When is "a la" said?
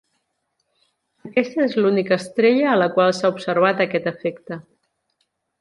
2.73-2.89